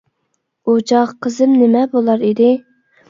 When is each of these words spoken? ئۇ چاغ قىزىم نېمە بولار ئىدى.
ئۇ 0.71 0.75
چاغ 0.91 1.13
قىزىم 1.25 1.53
نېمە 1.59 1.85
بولار 1.95 2.25
ئىدى. 2.31 2.51